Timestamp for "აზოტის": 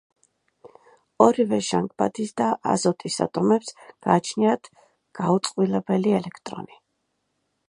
2.73-3.19